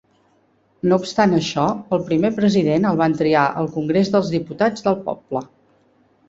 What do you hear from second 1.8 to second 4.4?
el primer president el van triar el Congrés dels